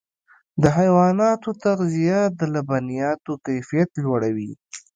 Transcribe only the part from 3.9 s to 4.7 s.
لوړوي.